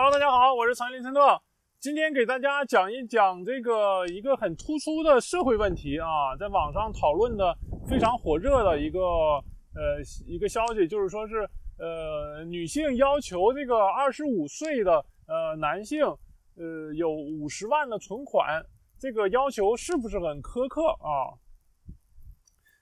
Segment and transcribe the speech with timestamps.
[0.00, 1.42] Hello，大家好，我是曹林森特。
[1.80, 7.52] 今天给大家讲一讲这个一个很突出的社会问题啊，在网上讨论的
[7.84, 11.38] 非常火热的一个呃一个消息，就是说是
[11.80, 18.64] 呃女性要求这个二十五岁的呃男性呃有五十万的存款，
[19.00, 21.34] 这个要求是不是很苛刻啊？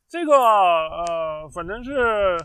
[0.06, 2.36] 这个呃反正是。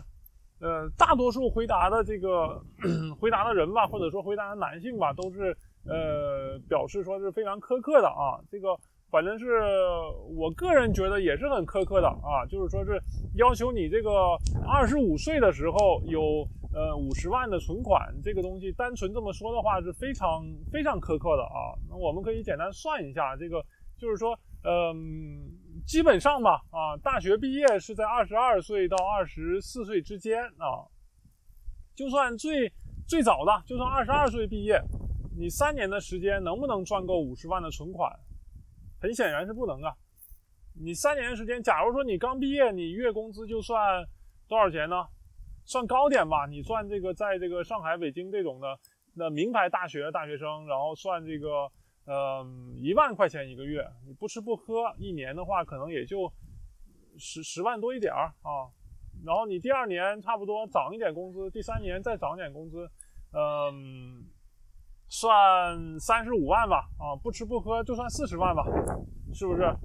[0.62, 2.62] 呃，大多数回答的这个
[3.18, 8.38] 回答的人吧，或者说回答的男性吧，都是呃表示说是非常苛刻的啊。
[8.48, 8.78] 这个
[9.10, 9.60] 反正是
[10.36, 12.96] 我个人觉得也是很苛刻的啊，就是说是
[13.34, 21.74] 要求你这个二十五岁的时候有呃五十万的存款，这个东西单纯这么说的话是非常非常苛刻的啊。
[21.90, 23.60] 那我们可以简单算一下，这个
[23.98, 25.58] 就是说，嗯。
[25.86, 30.88] 基本上吧，啊，大学毕业是在二十二岁到二十四岁之间啊。
[31.94, 32.72] 就算最
[33.06, 34.80] 最早的，就算二十二岁毕业，
[35.36, 38.10] 你三年的时间能不能赚够五十万的存款？
[39.00, 39.92] 很显然是不能啊。
[40.80, 44.02] 你三年的时间，假如说你刚毕业，你月工资就算
[44.48, 44.96] 多少钱呢？
[45.66, 48.66] 算高点吧，你算这个在这个上海、北京这种的
[49.14, 51.70] 那名牌大学的大学生，然后算这个。
[52.06, 56.32] 嗯，一万块钱一个月，你不吃不喝，一年的话可能也就
[57.16, 58.68] 十十万多一点儿啊。
[59.24, 62.90] 然后你第二年差不多涨一点工资，第三年再涨点工资，
[63.32, 64.26] 嗯，
[65.08, 68.64] 算三十五万吧啊，不吃不喝就算四十万吧，
[69.32, 69.76] 是不是啊？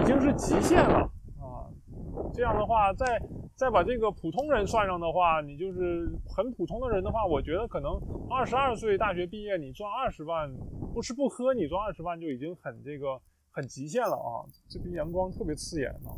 [0.00, 1.70] 已经是极限了啊。
[2.34, 3.06] 这样的话，再
[3.62, 7.92] 再把这个普通人算上的话，你就是很普通的人的话，我觉得可能
[8.28, 10.52] 二十二岁大学毕业，你赚二十万。
[10.92, 13.16] 不吃不喝，你赚二十万就已经很这个
[13.52, 14.42] 很极限了啊！
[14.68, 16.10] 这边阳光特别刺眼啊，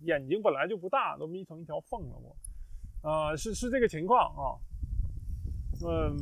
[0.00, 3.08] 眼睛本来就不大，都眯成一条缝了我。
[3.08, 4.58] 啊，是是这个情况啊。
[5.86, 6.16] 嗯，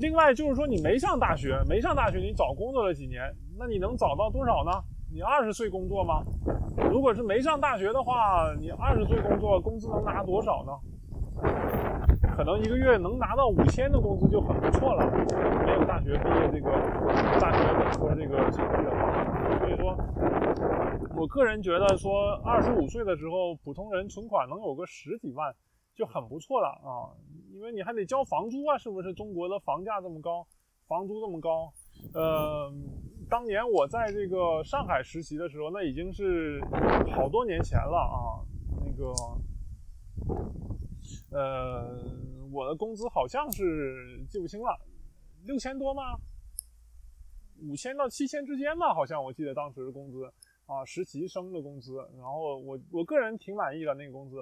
[0.00, 3.20] 另外就是说，你没上大学，没上大学，你找工作了几年，
[3.58, 4.72] 那你能找到多少呢？
[5.10, 6.22] 你二十岁工作吗？
[6.90, 10.72] 如果是没上大学的话，你二十岁工作，工资能拿多少呢？
[12.36, 15.10] 可能一个月能拿到五千的工资就很不错了，
[15.64, 16.70] 没有大学毕业这个
[17.40, 19.96] 大学本科这个成绩的话，所以说，
[21.16, 25.52] 我个人觉得说二十五岁的时候，普通人存款能有个十几万
[25.96, 27.10] 就很不错了啊，
[27.52, 29.12] 因为你还得交房租啊，是不是？
[29.14, 30.46] 中国的房价这么高，
[30.86, 31.72] 房租这么高，
[32.14, 32.70] 呃，
[33.28, 36.60] 当年我在这个上海实习的时候，那已经是
[37.14, 38.40] 好多年前了啊，
[38.84, 39.12] 那个。
[41.30, 41.96] 呃，
[42.50, 44.78] 我的工资好像是记不清了，
[45.44, 46.16] 六千多吗？
[47.60, 50.24] 五千到七千之间吧，好像我记得当时的工资
[50.66, 51.96] 啊，实习生的工资。
[52.16, 54.36] 然后我我个人挺满意的那个工资。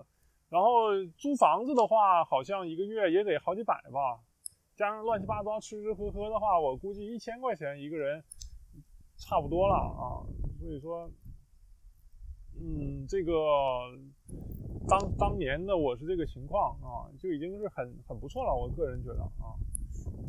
[0.48, 4.20] 然后租房子的话，好像一个月也得好几百吧，
[4.76, 8.22] 加上乱七八糟吃吃喝喝的话，我估计一千块钱一个人
[9.16, 10.22] 差不多了啊。
[10.60, 11.10] 所以说，
[12.60, 13.32] 嗯，这个。
[14.88, 18.54] 当当年的我是这个情况啊，就已经是很很不错了。
[18.54, 19.50] 我个人觉得啊，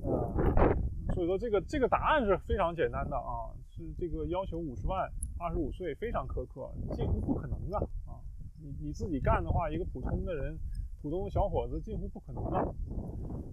[0.01, 7.77] 呃，所以说这个这个答案是非常简单的啊，是这个要求五十万，二十五岁非常苛刻，近乎不可能的
[8.07, 8.17] 啊。
[8.59, 10.57] 你你自己干的话，一个普通的人，
[11.03, 12.75] 普通的小伙子，近乎不可能的。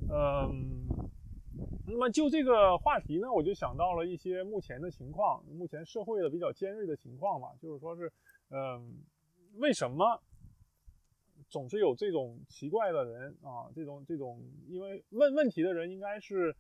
[0.09, 0.87] 嗯，
[1.87, 8.13] 那么就这个话题呢，我就想到了一些目前的情况，目前社会的比较尖锐的情况嘛，就是说是，
[8.51, 9.03] 嗯，
[9.57, 10.21] 为什么？
[11.51, 16.57] 总是有这种奇怪的人啊，这种这种，因为问问题的人应该是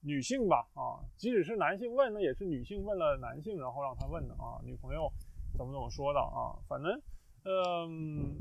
[0.00, 5.10] 女性吧啊，即使是男性问，那也是女性问了男性，然后让他问的啊，女朋友
[5.56, 7.00] 怎么怎么说的啊，反正
[7.44, 8.34] 嗯，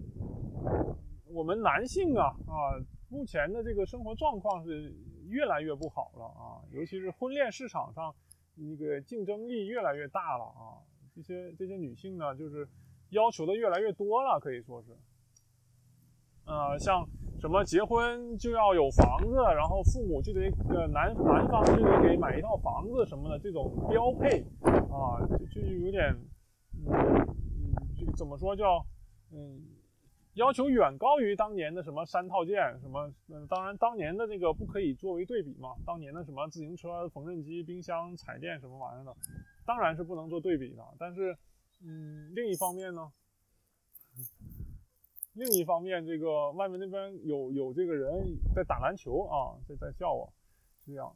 [1.27, 2.75] 我们男性啊啊，
[3.09, 4.93] 目前的这个生活状况是
[5.29, 8.13] 越来越不好了啊，尤其是婚恋市场上
[8.55, 10.81] 那个竞争力越来越大了啊，
[11.15, 12.67] 这些这些女性呢，就是
[13.09, 14.89] 要求的越来越多了，可以说是。
[16.45, 17.07] 呃，像
[17.39, 24.43] 什么结婚就要有房子，然后父母就得呃男男方就得给买一套房子什么的，这种标配
[24.91, 26.13] 啊，就就有点，
[26.73, 26.85] 嗯，
[27.95, 28.85] 这个怎么说叫，
[29.31, 29.61] 嗯，
[30.35, 39.15] 要求远高于当年的什么三套件什么，嗯，当然当年的这个不可以作为对比嘛，当年的什么自行车、缝纫机、冰箱、彩电什么玩意儿的，
[39.65, 40.83] 当然是不能做对比的。
[40.97, 41.37] 但是，
[41.83, 43.11] 嗯，另一方面呢？
[45.33, 50.31] 另一方面，这个外面那边有有这个人在打篮球啊，在在叫我，
[50.85, 51.15] 是这样。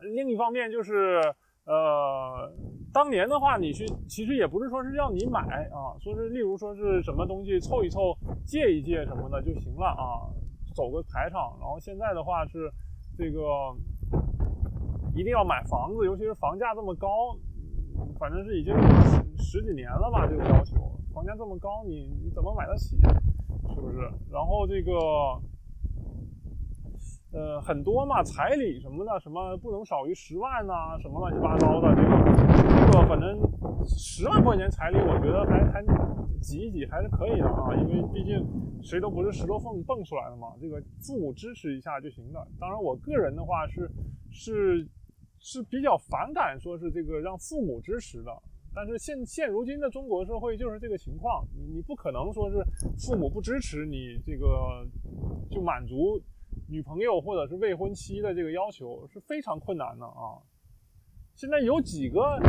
[0.00, 1.20] 另一方面就是，
[1.64, 2.52] 呃，
[2.92, 10.26] 当年的话，你去其实也不是说是要你买啊，说是例如说是什么东西凑一凑、借一借什么的就行了啊，
[10.74, 11.56] 走个排场。
[11.60, 12.68] 然后现在的话是，
[13.16, 13.40] 这个
[15.14, 17.08] 一定要买房子，尤其是房价这么高，
[18.18, 18.74] 反正是已经
[19.36, 20.76] 十十几年了吧，这个要求，
[21.14, 22.96] 房价这么高，你你怎么买得起？
[23.72, 23.98] 是不是？
[24.30, 24.92] 然后这个。
[27.32, 32.08] 呃，很多嘛，彩礼什么的，什么不能少于十万呐，什么乱七八糟的，这个
[32.92, 33.40] 这个，反正
[33.86, 35.82] 十万块钱彩礼，我觉得还还
[36.42, 38.44] 挤一挤还是可以的啊，因为毕竟
[38.82, 42.46] 谁都不是石头缝蹦出来的嘛，这个父母支持一下就行了。
[42.60, 43.90] 当然，我个人的话是
[44.30, 44.86] 是
[45.38, 48.30] 是比较反感说是这个让父母支持的，
[48.74, 52.62] 但是现现如今的中国社会就是这个情况，你你不可能说是
[52.98, 54.86] 父母不支持你这个
[55.50, 56.20] 就满足。
[56.72, 60.40] 女朋友或者是未婚妻的这个要求是非常困难的啊！
[61.34, 62.40] 现在有几个呃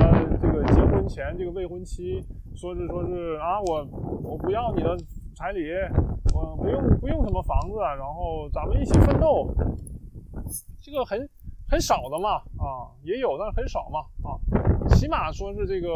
[0.00, 2.20] 呃，这个结婚前这个未婚妻
[2.56, 3.86] 说是说是啊，我
[4.20, 4.98] 我不要你的
[5.36, 5.70] 彩礼，
[6.34, 9.48] 我不用不用什么房子，然后咱们一起奋斗，
[10.82, 11.16] 这个很
[11.68, 14.34] 很少的嘛啊，也有但是很少嘛啊，
[14.96, 15.88] 起码说是这个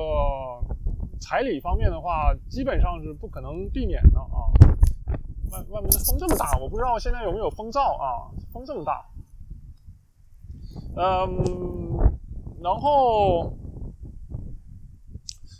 [1.20, 4.46] 彩礼方面的话，基本上是不可能避免的啊。
[5.50, 8.30] 外外面的风这么大，我不知道现在有没有风噪啊？
[8.52, 9.06] 风这么大，
[10.96, 11.96] 嗯，
[12.62, 13.52] 然后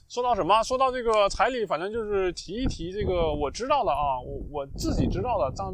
[0.08, 0.62] 说到什么？
[0.62, 5.66] 说到这个彩礼，反正就是提一提这个我知道的啊，我我自己知道的，但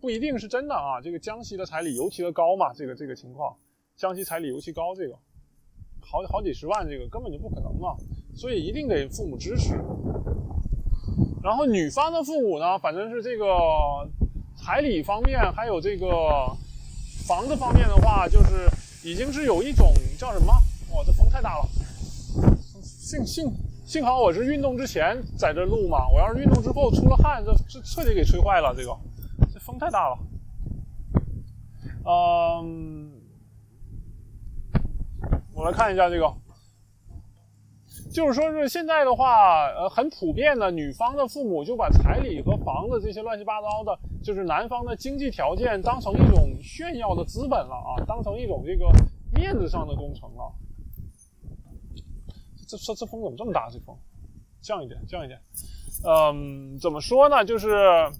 [0.00, 1.00] 不一定是真的啊。
[1.00, 3.56] 这个江西的彩礼尤其的高嘛，这个这个情况，
[3.96, 5.14] 江西彩礼尤其高，这个
[6.00, 7.96] 好好几十万，这个根本就不可能嘛，
[8.34, 9.78] 所以一定得父母支持。
[11.42, 13.46] 然后女方的父母呢，反正是这个
[14.56, 16.06] 彩礼方面，还有这个
[17.26, 18.68] 房子方面的话，就是
[19.02, 20.52] 已经是有一种叫什么？
[20.92, 21.68] 哇，这风太大了！
[22.84, 23.50] 幸幸
[23.86, 28.74] 幸好我是运动之前在这录嘛，我要是运动之后出了汗，这这彻底给吹坏了。
[28.76, 28.94] 这个
[29.52, 30.18] 这风太大了。
[32.04, 33.10] 嗯，
[35.54, 36.30] 我来看一下这个。
[38.12, 48.90] 就是说，是现在的话，呃，很普遍的，女方的父母就把彩礼和房子这些乱七八糟的，就是男方的经济条件当成一种炫耀的资本了啊，当成一种这个
[49.32, 50.52] 面子上的工程了。
[52.66, 53.68] 这这这风怎么这么大？
[53.70, 53.96] 这风，
[54.60, 55.40] 降一点，降一点。
[56.04, 57.44] 嗯，怎么说呢？
[57.44, 58.10] 就是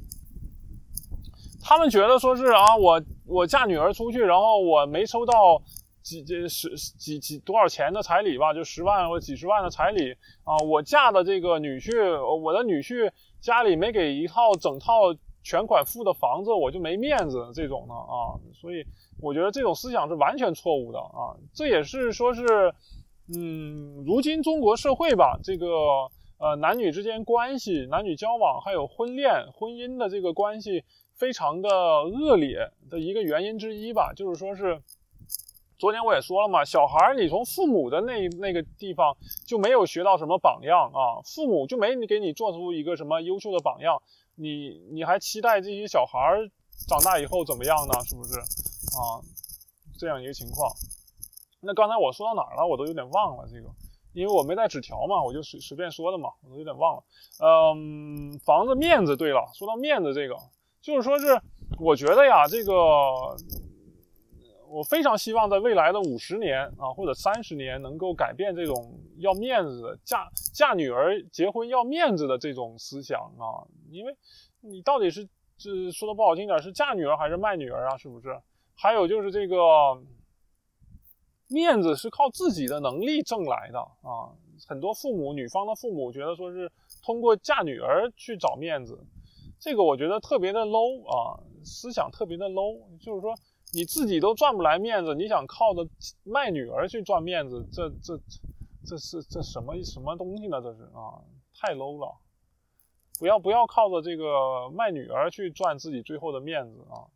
[1.60, 5.60] 他们觉得说是啊，我我嫁女儿出去，然后我没收到。
[6.02, 10.12] 几几十几几多少钱的彩礼吧，就十万或几十万的彩礼
[10.44, 10.56] 啊！
[10.64, 13.10] 我嫁的这个女婿，我的女婿
[13.40, 18.32] 家里没给一套整套全款付的房子，我就没面子这种的啊！
[18.54, 18.82] 所以
[19.20, 21.36] 我觉得这种思想是完全错误的啊！
[21.52, 22.74] 这也是说是，
[23.36, 25.66] 嗯，如今中国社会吧，这个
[26.38, 30.82] 呃男女之间关系、男女交往还有婚恋、婚姻的这个关系
[31.14, 34.80] 非常的恶劣的一个原因之一吧，就是说是。
[35.80, 39.16] 昨天我也说了嘛，小孩你从父母的那那个地方
[39.46, 44.02] 就没有学到什么榜样啊，父母就没给你做出一个什么优秀的榜样，
[44.34, 46.20] 你你还期待这些小孩
[46.86, 47.94] 长大以后怎么样呢？
[48.04, 49.24] 是不是啊？
[49.98, 50.70] 这样一个情况。
[51.62, 52.66] 那刚才我说到哪儿了？
[52.66, 53.70] 我都有点忘了这个，
[54.12, 57.02] 因为我没带纸条嘛，我就随随便说的嘛，我都有点忘了。
[57.38, 60.36] 嗯，房子面子，对了，说到面子这个，
[60.82, 61.40] 就是说是
[61.78, 62.74] 我觉得呀，这个。
[64.72, 73.66] 我非常希望在未来的五十年啊，或者三十年，能够改变这种要面子、嫁嫁女儿、结婚要面子的这种思想啊。
[73.90, 74.16] 因为，
[74.60, 77.96] 你到底是这说的不好听点，是嫁女儿还是卖女儿啊？
[77.96, 78.40] 是不是？
[78.76, 79.56] 还有就是这个
[81.48, 84.30] 面子是靠自己的能力挣来的啊。
[84.68, 86.70] 很多父母，女方的父母觉得说是
[87.02, 89.04] 通过嫁女儿去找面子，
[89.58, 93.34] 这个我觉得特别的 low 啊，思想特别的 low，就是说。
[93.72, 95.86] 你自己都赚不来面子，你想靠着
[96.24, 98.18] 卖女儿去赚面子，这这
[98.86, 100.60] 这是这什么什么东西呢？
[100.60, 101.22] 这是啊，
[101.54, 102.16] 太 low 了！
[103.18, 107.06] 不要不要靠着这个卖女儿去赚自己最后的面子啊！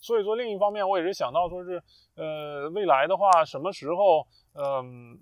[0.00, 1.82] 所以说，另一方面，我也是想到说是，
[2.16, 5.18] 呃，未来的话，什么时候，嗯。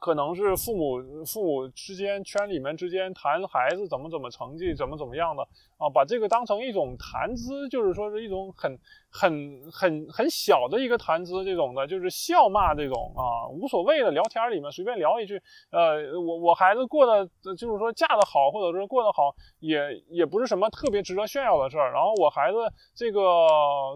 [0.00, 5.42] 可能是父母父母之间圈里面之间谈孩子怎么怎么成绩怎么怎么样的
[5.76, 8.78] 啊，把这个当成一种谈资，就是说是一种很
[9.10, 15.40] 很很很小的一个谈资，这种的就是笑骂这种啊，无所谓的聊天里面随便聊一句，
[15.70, 17.26] 呃，我我孩子过得
[17.56, 19.78] 就是说嫁得好，或者说过得好，也
[20.08, 21.92] 也不是什么特别值得炫耀的事儿。
[21.92, 22.58] 然后我孩子
[22.94, 23.20] 这个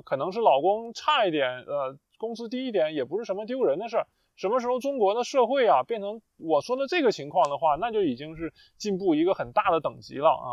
[0.04, 4.06] 可能是老公差一点，呃，工资低一点，也不是什么丢人的事儿。
[4.34, 10.50] 什么时候中国的社会啊变成我说的这个情况的话，那就已经是进步一个很大的等级了啊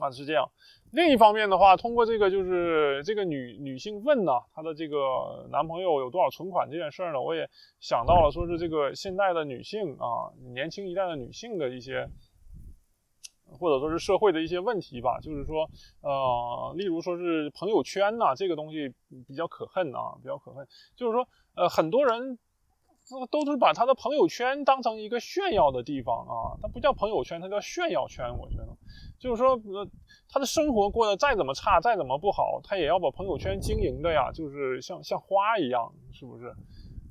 [0.00, 0.50] 啊是这样。
[0.92, 7.48] 另一方面的话，通过这个就是这个女女性问呢，她的这个男朋友有多少存款这件事儿呢，我也
[7.80, 12.08] 想到了，说是这个现代的女性啊，年轻一代的女性的一些，
[13.58, 15.68] 或者说是社会的一些问题吧，就是说，
[16.00, 18.94] 呃，例如说是朋友圈呐，这个东西
[19.26, 22.38] 比较可恨啊，比较可恨，就是说，呃，很多人。
[23.30, 28.26] 都是把他的朋友圈当成一个炫耀的地方啊，它不叫朋友圈，它叫炫耀圈。
[28.36, 28.68] 我觉得，
[29.18, 29.86] 就是说，呃，
[30.28, 36.52] 他的生活过得再怎么差，再怎么不好，他也要把朋友圈经营的呀，就是像像花一样，是不是？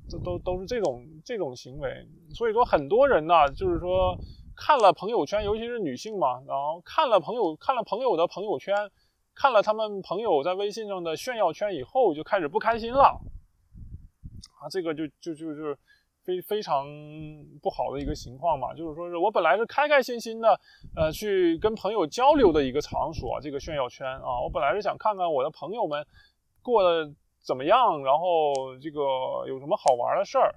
[0.08, 1.90] 这都都是这种这种行为。
[2.34, 4.16] 所以说，很多人呢，就是说
[4.54, 8.74] 看了朋友圈，尤其是女性嘛，然后看了朋友看了朋友的朋友圈，
[9.34, 13.18] 看了他们朋友在微信上的炫耀圈以后，就开始不开心了。
[14.60, 15.78] 啊，这个就就就就是
[16.24, 16.86] 非非常
[17.62, 20.60] 不好的一个情况嘛，就是说是我本来是开开心心的，
[20.96, 26.04] 呃，去跟朋友交流的一个场所，这个炫耀圈啊，我本来是想看看我的朋友们
[26.62, 27.12] 过得
[27.44, 29.00] 怎么样，然后这个
[29.46, 30.54] 有什么好玩的事儿。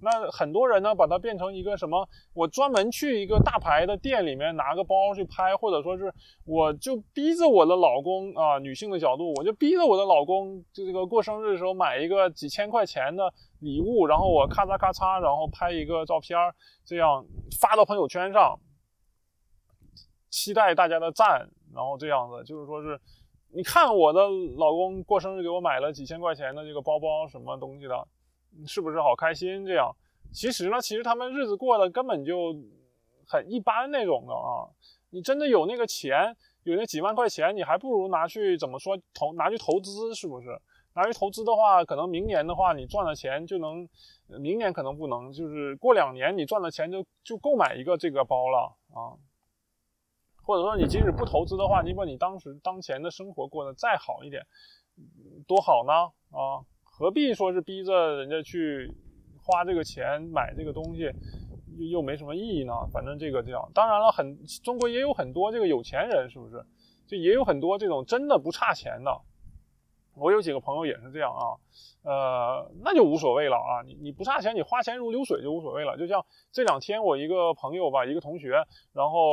[0.00, 2.08] 那很多人呢，把它变成一个什么？
[2.32, 6.14] 我专门去一个大牌的店里面拿个包去拍，或者说是
[6.44, 16.38] 我就逼着我的老公啊，女性的角度，我就逼着我的老公，就这个过生日的时候买一个几千块钱的礼物，然后我咔嚓咔嚓，然后拍一个照片，
[16.84, 17.26] 这样
[17.60, 18.56] 发到朋友圈上，
[20.30, 23.00] 期待大家的赞，然后这样子就是说是，
[23.52, 24.20] 你看我的
[24.56, 28.06] 老公过生日给我买了几千块钱的这个包包什么东西的。
[28.66, 29.64] 是不是好开心？
[29.64, 29.94] 这样，
[30.32, 32.54] 其实呢，其实他们日子过得根本就
[33.26, 34.68] 很一般那种的啊。
[35.10, 40.48] 你真的有那个钱，有那几万块钱，你还不如拿去怎么说投拿去投资，是不是？
[40.94, 43.88] 拿去投资的话，可能明年的话，你赚的钱就能，
[44.40, 49.14] 明年可能不能，就是过两年你赚的钱就就购买一个这个包了啊。
[50.42, 54.44] 或者说你即使不投资的话，你把你当时当前的生活过得再好一点，
[55.46, 55.92] 多好呢
[56.36, 56.64] 啊！
[56.98, 58.92] 何必说是逼着人家去
[59.40, 61.02] 花这个钱买这个东西，
[61.78, 62.72] 又又没什么意义呢？
[62.92, 66.60] 反正这个这样，当然了，很中国也有很多这个有钱人，是不是？
[67.06, 69.16] 就也有很多这种真的不差钱的。
[70.16, 71.54] 我有几个朋友也是这样啊，
[72.02, 73.86] 呃，那就无所谓了啊。
[73.86, 75.96] 你你不差钱，你花钱如流水就无所谓了。
[75.96, 78.50] 就像这两天我一个朋友吧，一个同学，
[78.92, 79.30] 然后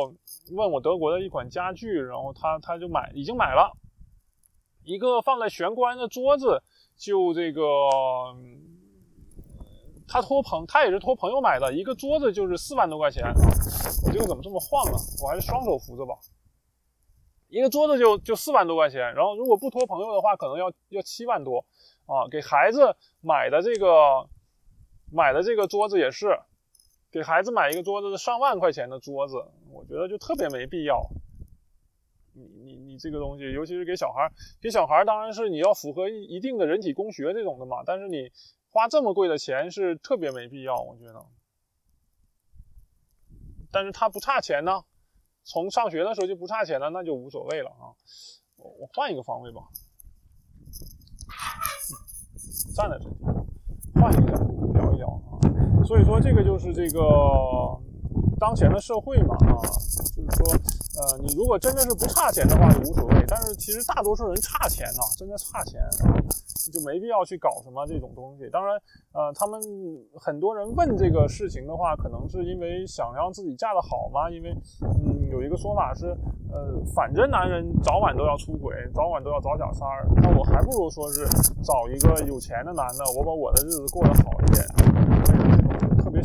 [0.52, 3.76] 问我德国的一款家具，然后他他就买，已经买了
[4.84, 6.62] 一个放在玄关的桌子。
[6.98, 7.62] 就这个，
[10.08, 13.26] 他托朋，他也是托朋友买的一个桌子，就是四万多块钱。
[14.06, 14.98] 我这个怎么这么晃呢？
[15.22, 16.14] 我还是双手扶着吧。
[17.48, 21.66] 一个桌子就就四万多块钱，然后如果不托朋友的话，可能要要七万多
[22.06, 22.28] 啊。
[22.30, 24.28] 给孩子买的这个
[25.12, 26.40] 买的这个桌子也是，
[27.12, 29.36] 给孩子买一个桌子上万块钱的桌子，
[29.72, 31.08] 我觉得就特别没必要。
[32.36, 34.30] 你你你这个东西，尤其是给小孩，
[34.62, 37.78] 给小孩当然是你要符合一一定的人体工学这种的嘛。
[37.86, 38.30] 但是你
[38.70, 41.26] 花这么贵的钱是特别没必要，我觉得。
[43.72, 44.84] 但是他不差钱呢，
[45.44, 47.96] 从上学的时候就不差钱了，那就无所谓了啊。
[48.58, 49.62] 我我换一个方位吧，
[52.76, 53.16] 站在这里，
[53.96, 55.40] 换一个角度聊一聊啊。
[55.86, 57.02] 所以说这个就是这个
[58.38, 59.56] 当前的社会嘛啊，
[60.14, 60.35] 就是。
[61.06, 66.18] 呃，你如果真的是不差钱的话就无所谓，但是其实大多数人差钱呢，真的差钱啊，
[66.74, 68.50] 就没必要去搞什么这种东西。
[68.50, 68.76] 当然，
[69.14, 69.62] 呃，他们
[70.16, 74.50] 很多人问这个事情的话，可能是因为想让自己嫁得好嘛，因为，
[74.82, 76.08] 嗯，有一个说法是，
[76.52, 81.24] 呃，反正男人早晚都要出轨，早晚都要找小三儿，那我还不如说是
[81.62, 84.66] 找一个有钱的男的，我把我的日子过得好一点。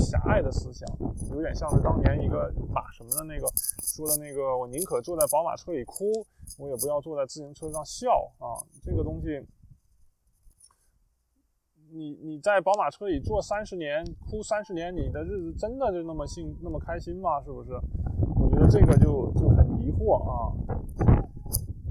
[0.00, 0.88] 狭隘的思想，
[1.30, 3.46] 有点像是当年一个马什么的那个
[3.82, 6.10] 说的那个，我宁可坐在宝马车里哭，
[6.58, 8.58] 我也不要坐在自行车上笑啊！
[8.82, 9.46] 这个东西，
[11.92, 17.40] 你你在宝马车里坐三十年，哭三十年，你的日子真的就那么幸那么开心吗？
[17.42, 17.72] 是不是？
[18.36, 20.52] 我觉得这个就就很疑惑啊！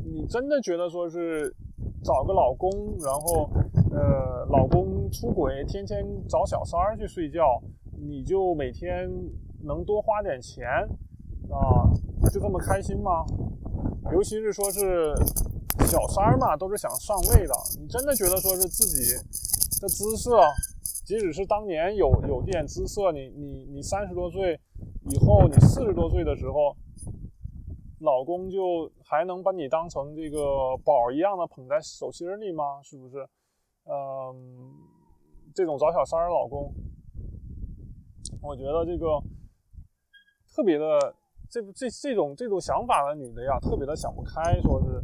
[0.04, 1.56] 你真的觉得说是
[2.04, 3.50] 找个老公，然后
[3.92, 7.62] 呃，老公出轨，天天找小三儿去睡觉？
[8.02, 9.10] 你就每天
[9.64, 10.68] 能多花点钱
[11.50, 11.90] 啊，
[12.32, 13.26] 就这么开心吗？
[14.12, 15.14] 尤其是说是
[15.86, 17.54] 小三儿嘛，都是想上位的。
[17.80, 19.14] 你真的觉得说是自己
[19.82, 20.40] 的姿色，
[21.06, 24.60] 即使是当年有有点姿色，你你你三十多岁
[25.10, 26.76] 以后，你四十多岁的时候，
[28.00, 32.82] 老公就还能把你当成这个宝一样的捧在手心里吗？
[32.82, 33.28] 是不是？
[33.86, 34.74] 嗯，
[35.54, 36.74] 这种找小三儿老公。
[38.42, 39.20] 我觉得这个
[40.56, 40.84] 特别的，
[41.50, 44.98] 这这这种这种想法的女的呀，特别的想不开，说是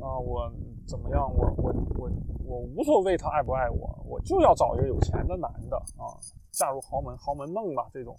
[0.00, 0.52] 啊，我
[0.86, 1.32] 怎么样？
[1.34, 2.10] 我我我
[2.44, 6.18] 我无所谓他爱不爱我，我就要找一个有钱的男的啊，
[6.50, 7.88] 嫁入豪门，豪门梦吧。
[7.92, 8.14] 这种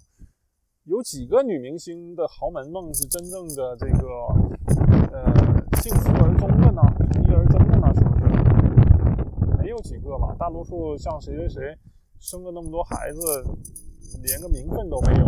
[0.85, 4.07] 有几个女明星的豪门梦是真正的这个
[5.11, 5.33] 呃
[5.81, 6.81] 幸福而终的呢？
[7.13, 7.93] 从一而终的呢？
[7.93, 8.23] 是不是？
[9.61, 11.77] 没有几个吧，大多数像谁谁谁
[12.19, 13.19] 生了那么多孩子，
[14.21, 15.25] 连个名分都没有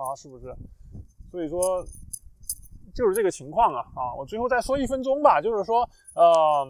[0.00, 0.54] 啊，是不是？
[1.30, 1.84] 所以说。
[2.94, 4.12] 就是这个情况啊啊！
[4.18, 6.66] 我最后再说一分钟吧，就是说，呃，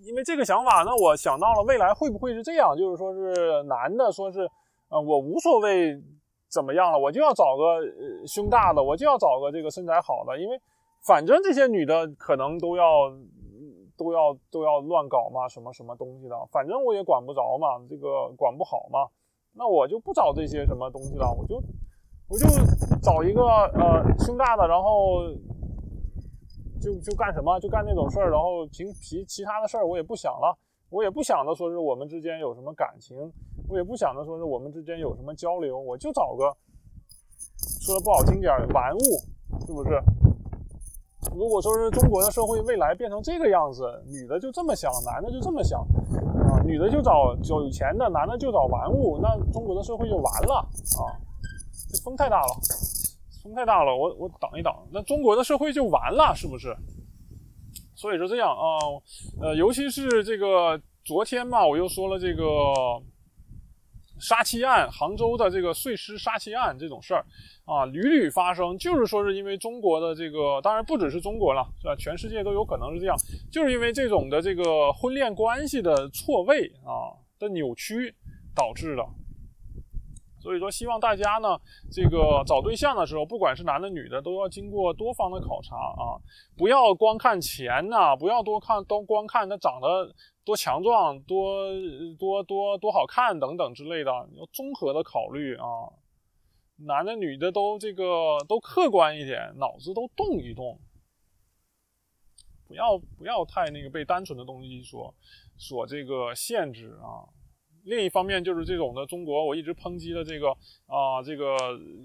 [0.00, 4.48] 因为这个想法呢，我想到了未来会不会是这样，就是说是男的说是，
[4.88, 6.02] 呃，我无所谓
[6.48, 7.82] 怎么样了，我就要找个
[8.26, 10.58] 胸大的，我就要找个这个身材好的，因为
[11.04, 13.10] 反正这些女的可能都要
[13.96, 19.08] 都要都要乱搞嘛，什么什么东西的，反正我也管不着嘛，这个管不好嘛，
[19.54, 21.62] 那我就不找这些什么东西了，我就。
[22.28, 22.46] 我就
[23.02, 25.20] 找一个呃胸大的，然后
[26.80, 30.56] 就就干什么，就干那种事儿，然后平其其他的事儿我也不想了，
[30.88, 33.18] 我也不想着说是我们之间有什么感情，
[33.68, 36.56] 我也不想着说是我们之间有什么交流，我就找个
[37.84, 40.00] 说的不好听点玩物，是不是？
[41.34, 51.02] 如果说是中国的社会未来变成这个样子，女的就这么想，男的就这么想啊，女的就找有钱的，男的就找玩物，那中国的社会就完了啊。
[51.90, 52.48] 这风太大了，
[53.42, 56.74] 风太大了，我我挡一挡，那中国的社会就完了，是不是？
[57.94, 58.78] 所以说这样啊，
[59.40, 62.42] 呃，尤其是这个昨天嘛，我又说了这个
[64.22, 67.26] 杀妻案，杭州的这个碎尸杀妻案这种事儿
[67.66, 71.96] 啊，屡屡发生，就是说是因为中国的这个，当然不只是中国了，是吧？
[71.96, 73.16] 全世界都有可能是这样，
[73.50, 78.14] 就是因为这种的这个婚恋关系的错位啊的扭曲
[78.54, 79.04] 导致的。
[80.40, 81.56] 所以说，希望大家呢，
[81.92, 86.18] 这个找对象的时候，不管是男的女的，都要经过多方的考察啊，
[86.58, 90.12] 不要光看钱呐，不要多看，都光看他长得
[90.44, 91.66] 多强壮、多
[92.18, 95.64] 多多多好看等等之类的，要综合的考虑啊。
[96.84, 100.80] 男的女的都这个都客观一点，脑子都动一动，
[102.66, 105.14] 不要不要太那个被单纯的东西所
[105.56, 107.28] 所这个限制啊。
[107.84, 110.50] 另一方面就是这种的中国，我一直抨击的这个
[110.86, 111.56] 啊，这个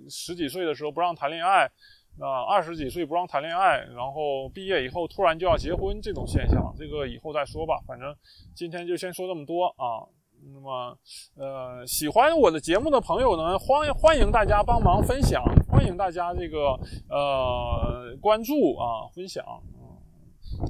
[0.09, 1.71] 十几岁的时候不让谈恋爱，
[2.19, 7.79] 啊，二十几岁不让谈恋爱，然后毕业以后突然就要结婚这种现象，这个以后再说吧。
[7.85, 8.15] 反正
[8.55, 10.05] 今天就先说这么多啊。
[10.53, 10.95] 那么，
[11.35, 19.43] 呃，喜欢我的节目的朋友呢，欢欢迎大家帮忙分享，欢迎大家这个呃关注啊，分享。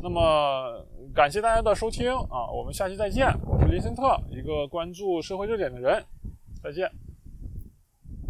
[0.01, 3.27] 那么，感谢大家的收听啊，我们下期再见。
[3.45, 6.03] 我是林森特，一个关注社会热点的人，
[6.63, 6.89] 再见。